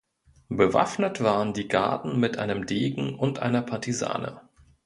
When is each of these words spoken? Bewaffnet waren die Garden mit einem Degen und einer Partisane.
Bewaffnet 0.49 1.21
waren 1.21 1.53
die 1.53 1.67
Garden 1.67 2.19
mit 2.19 2.39
einem 2.39 2.65
Degen 2.65 3.13
und 3.13 3.37
einer 3.37 3.61
Partisane. 3.61 4.41